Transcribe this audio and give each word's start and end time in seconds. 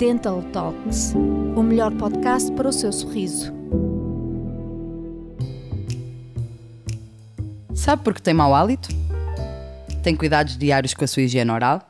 Dental 0.00 0.42
Talks, 0.50 1.12
o 1.54 1.62
melhor 1.62 1.92
podcast 1.92 2.50
para 2.52 2.70
o 2.70 2.72
seu 2.72 2.90
sorriso. 2.90 3.52
Sabe 7.74 8.02
por 8.02 8.14
que 8.14 8.22
tem 8.22 8.32
mau 8.32 8.54
hálito? 8.54 8.88
Tem 10.02 10.16
cuidados 10.16 10.56
diários 10.56 10.94
com 10.94 11.04
a 11.04 11.06
sua 11.06 11.24
higiene 11.24 11.50
oral? 11.50 11.82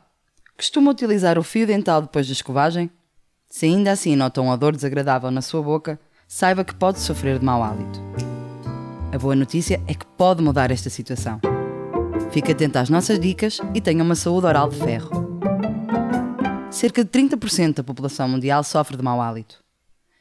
Costuma 0.57 0.91
utilizar 0.91 1.39
o 1.39 1.43
fio 1.43 1.65
dental 1.65 2.01
depois 2.01 2.27
da 2.27 2.33
escovagem? 2.33 2.91
Se 3.47 3.65
ainda 3.65 3.93
assim 3.93 4.17
nota 4.17 4.41
um 4.41 4.49
odor 4.49 4.75
desagradável 4.75 5.31
na 5.31 5.41
sua 5.41 5.61
boca, 5.61 5.97
saiba 6.27 6.65
que 6.65 6.75
pode 6.75 6.99
sofrer 6.99 7.39
de 7.39 7.45
mau 7.45 7.63
hálito. 7.63 8.01
A 9.13 9.17
boa 9.17 9.37
notícia 9.37 9.81
é 9.87 9.93
que 9.93 10.05
pode 10.17 10.43
mudar 10.43 10.69
esta 10.69 10.89
situação. 10.89 11.39
Fique 12.29 12.51
atento 12.51 12.77
às 12.77 12.89
nossas 12.89 13.17
dicas 13.17 13.61
e 13.73 13.79
tenha 13.79 14.03
uma 14.03 14.15
saúde 14.15 14.47
oral 14.47 14.67
de 14.67 14.75
ferro. 14.75 15.30
Cerca 16.71 17.03
de 17.03 17.09
30% 17.09 17.75
da 17.75 17.83
população 17.83 18.29
mundial 18.29 18.63
sofre 18.63 18.95
de 18.95 19.03
mau 19.03 19.21
hálito. 19.21 19.61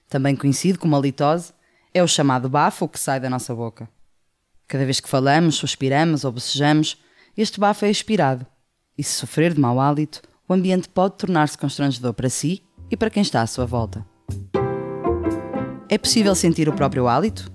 Também 0.09 0.35
conhecido 0.35 0.81
como 0.81 0.97
halitose, 0.97 1.53
é 1.95 2.03
o 2.03 2.09
chamado 2.09 2.49
bafo 2.49 2.89
que 2.89 2.99
sai 2.99 3.21
da 3.21 3.31
nossa 3.31 3.55
boca. 3.55 3.89
Cada 4.67 4.85
vez 4.85 4.99
que 4.99 5.09
falamos, 5.09 5.55
suspiramos 5.55 6.25
ou 6.25 6.33
bocejamos, 6.33 6.97
este 7.37 7.61
bafo 7.61 7.85
é 7.85 7.91
expirado. 7.91 8.45
E 8.99 9.05
se 9.05 9.13
sofrer 9.13 9.55
de 9.55 9.61
mau 9.61 9.79
hálito, 9.79 10.23
o 10.49 10.53
ambiente 10.53 10.89
pode 10.89 11.17
tornar-se 11.19 11.57
constrangedor 11.57 12.13
para 12.15 12.29
si 12.29 12.65
e 12.91 12.97
para 12.97 13.11
quem 13.11 13.23
está 13.23 13.43
à 13.43 13.47
sua 13.47 13.65
volta. 13.65 14.05
É 15.89 15.97
possível 15.97 16.35
sentir 16.35 16.69
o 16.69 16.73
próprio 16.73 17.07
hálito? 17.07 17.51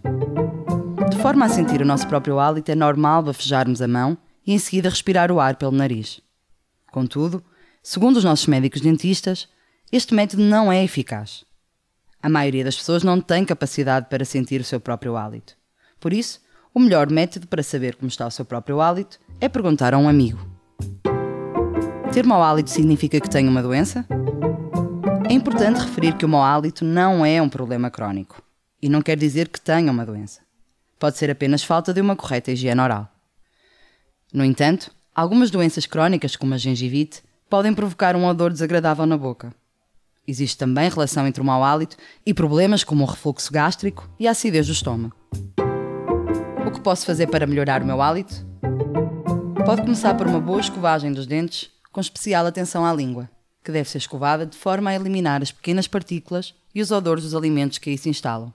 De 1.10 1.18
forma 1.18 1.46
a 1.46 1.50
sentir 1.50 1.82
o 1.82 1.86
nosso 1.86 2.08
próprio 2.08 2.40
hálito, 2.40 2.72
é 2.72 2.76
normal 2.76 3.24
bafejarmos 3.24 3.82
a 3.82 3.88
mão 3.90 4.18
e 4.48 4.54
em 4.54 4.58
seguida 4.58 4.90
respirar 4.90 5.34
o 5.34 5.40
ar 5.42 5.58
pelo 5.58 5.74
nariz. 5.74 6.22
Contudo, 6.94 7.44
segundo 7.86 8.18
os 8.18 8.24
nossos 8.24 8.48
médicos 8.48 8.82
dentistas, 8.82 9.48
este 9.92 10.16
método 10.16 10.42
não 10.42 10.72
é 10.72 10.84
eficaz. 10.84 11.46
A 12.20 12.28
maioria 12.28 12.64
das 12.64 12.76
pessoas 12.76 13.04
não 13.04 13.22
tem 13.22 13.46
capacidade 13.46 14.08
para 14.10 14.26
sentir 14.26 14.60
o 14.60 14.64
seu 14.64 14.80
próprio 14.80 15.16
hálito. 15.16 15.56
Por 16.00 16.12
isso, 16.12 16.42
o 16.74 16.80
melhor 16.80 17.12
método 17.12 17.46
para 17.46 17.62
saber 17.62 17.96
como 17.96 18.10
está 18.10 18.26
o 18.26 18.32
seu 18.32 18.44
próprio 18.44 18.82
hálito 18.82 19.20
é 19.40 19.48
perguntar 19.48 19.94
a 19.94 20.00
um 20.00 20.10
amigo. 20.10 20.40
Ter 22.12 22.26
mau 22.26 22.42
hálito 22.42 22.72
significa 22.72 23.22
que 23.22 23.30
tem 23.30 23.48
uma 23.48 23.62
doença? 23.62 24.04
É 25.30 25.34
importante 25.34 25.82
referir 25.82 26.18
que 26.18 26.26
o 26.26 26.30
mau 26.30 26.42
hálito 26.42 26.84
não 26.84 27.24
é 27.24 27.40
um 27.40 27.50
problema 27.50 27.92
crónico 27.92 28.42
e 28.82 28.90
não 28.90 29.04
quer 29.04 29.16
dizer 29.16 29.48
que 29.48 29.62
tenha 29.62 29.92
uma 29.92 30.08
doença. 30.08 30.42
Pode 30.98 31.20
ser 31.20 31.30
apenas 31.30 31.64
falta 31.64 31.94
de 31.94 32.02
uma 32.02 32.16
correta 32.16 32.52
higiene 32.52 32.82
oral. 32.82 33.08
No 34.34 34.44
entanto, 34.44 34.90
algumas 35.14 35.52
doenças 35.52 35.86
crónicas, 35.86 36.36
como 36.36 36.56
a 36.56 36.58
gengivite, 36.58 37.22
podem 37.50 37.74
provocar 37.74 38.16
um 38.16 38.26
odor 38.26 38.52
desagradável 38.52 39.06
na 39.06 39.18
boca. 39.18 39.54
Existe 40.28 40.58
também 40.58 40.90
relação 40.90 41.28
entre 41.28 41.42
o 41.42 41.46
mau 41.46 41.64
hálito 41.64 41.98
e 42.26 42.34
problemas 42.34 42.84
como 42.84 43.04
o 43.04 43.08
refluxo 43.08 43.52
gástrico 43.52 44.10
e 44.20 44.28
a 44.28 44.32
acidez 44.32 44.68
do 44.68 44.74
estômago. 44.74 45.16
O 46.66 46.72
que 46.72 46.82
posso 46.82 47.06
fazer 47.06 47.28
para 47.28 47.46
melhorar 47.46 47.84
o 47.84 47.86
meu 47.86 48.02
hálito? 48.02 48.46
Pode 49.66 49.82
começar 49.82 50.16
por 50.16 50.28
uma 50.28 50.40
boa 50.40 50.60
escovagem 50.60 51.12
dos 51.12 51.28
dentes, 51.28 51.70
com 51.92 52.02
especial 52.02 52.46
atenção 52.46 52.86
à 52.86 52.94
língua 52.94 53.30
que 53.66 53.72
deve 53.72 53.90
ser 53.90 53.98
escovada 53.98 54.46
de 54.46 54.56
forma 54.56 54.92
a 54.92 54.96
eliminar 54.96 55.42
as 55.42 55.52
pequenas 55.52 55.88
partículas 55.88 56.54
e 56.74 56.82
os 56.82 56.92
odores 56.92 57.24
dos 57.24 57.34
alimentos 57.34 57.80
que 57.80 57.90
aí 57.90 57.98
se 57.98 58.08
instalam. 58.08 58.54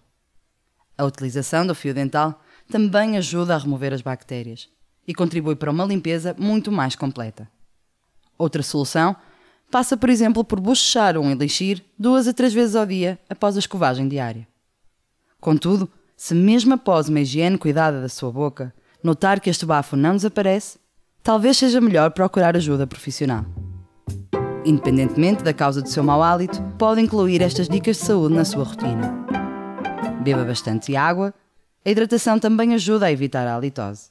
A 0.97 1.05
utilização 1.05 1.67
do 1.67 1.75
fio 1.75 1.93
dental 1.93 2.41
também 2.71 3.17
ajuda 3.17 3.57
a 3.57 3.59
remover 3.59 3.93
as 3.93 4.03
bactérias 4.03 4.69
e 5.07 5.13
contribui 5.13 5.57
para 5.57 5.73
uma 5.73 5.85
limpeza 5.85 6.37
muito 6.39 6.71
mais 6.71 6.95
completa. 6.95 7.51
Outra 8.41 8.63
solução 8.63 9.15
passa, 9.71 9.99
por 9.99 10.09
exemplo, 10.09 10.43
por 10.43 10.59
bochechar 10.59 11.19
um 11.19 11.31
elixir 11.31 11.85
duas 11.99 12.27
a 12.27 12.33
três 12.33 12.55
vezes 12.55 12.75
ao 12.75 12.87
dia 12.87 13.19
após 13.29 13.55
a 13.55 13.59
escovagem 13.59 14.09
diária. 14.09 14.49
Contudo, 15.39 15.87
se 16.17 16.35
mesmo 16.35 16.73
após 16.73 17.11
uma 17.11 17.21
higiene 17.21 17.59
cuidada 17.59 18.01
da 18.01 18.09
sua 18.09 18.33
boca 18.33 18.73
notar 19.05 19.41
que 19.41 19.51
este 19.51 19.67
bafo 19.67 19.95
não 19.95 20.17
desaparece, 20.17 20.79
talvez 21.23 21.59
seja 21.59 21.83
melhor 21.83 22.13
procurar 22.13 22.57
ajuda 22.57 22.87
profissional. 22.87 23.45
Independentemente 24.65 25.45
da 25.45 25.53
causa 25.53 25.83
do 25.83 25.89
seu 25.91 26.03
mau 26.03 26.23
hálito, 26.23 26.63
pode 26.79 27.03
incluir 27.03 27.43
estas 27.43 27.69
dicas 27.69 27.99
de 27.99 28.05
saúde 28.05 28.35
na 28.35 28.47
sua 28.47 28.65
rotina. 28.65 29.27
Beba 30.23 30.45
bastante 30.45 30.97
água. 30.97 31.35
A 31.85 31.91
hidratação 31.91 32.39
também 32.39 32.73
ajuda 32.73 33.05
a 33.05 33.13
evitar 33.13 33.47
a 33.47 33.55
halitose. 33.55 34.09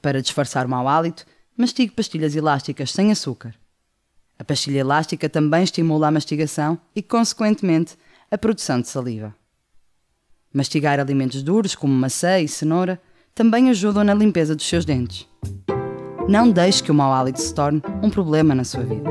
Para 0.00 0.22
disfarçar 0.22 0.64
o 0.64 0.70
mau 0.70 0.88
hálito, 0.88 1.26
mastigue 1.60 1.92
pastilhas 1.92 2.34
elásticas 2.34 2.90
sem 2.90 3.12
açúcar. 3.12 3.54
A 4.38 4.44
pastilha 4.44 4.78
elástica 4.78 5.28
também 5.28 5.62
estimula 5.62 6.08
a 6.08 6.10
mastigação 6.10 6.78
e, 6.96 7.02
consequentemente, 7.02 7.96
a 8.30 8.38
produção 8.38 8.80
de 8.80 8.88
saliva. 8.88 9.34
Mastigar 10.52 10.98
alimentos 10.98 11.42
duros, 11.42 11.74
como 11.74 11.92
maçã 11.92 12.40
e 12.40 12.48
cenoura, 12.48 13.00
também 13.34 13.68
ajudam 13.68 14.02
na 14.02 14.14
limpeza 14.14 14.56
dos 14.56 14.66
seus 14.66 14.84
dentes. 14.84 15.28
Não 16.28 16.50
deixe 16.50 16.82
que 16.82 16.90
o 16.90 16.94
mau 16.94 17.12
hálito 17.12 17.40
se 17.40 17.54
torne 17.54 17.82
um 18.02 18.08
problema 18.08 18.54
na 18.54 18.64
sua 18.64 18.82
vida. 18.82 19.10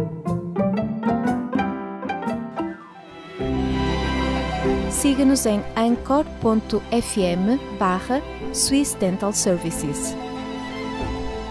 Siga-nos 4.90 5.46
em 5.46 5.62
anchor.fm 5.78 7.78
barra 7.78 8.22
Swiss 8.54 8.96
Dental 8.96 9.32
Services. 9.32 10.16